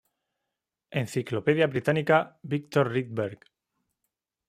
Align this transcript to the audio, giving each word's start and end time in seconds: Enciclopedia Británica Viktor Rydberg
Enciclopedia 1.01 1.67
Británica 1.67 2.35
Viktor 2.41 2.89
Rydberg 2.89 3.39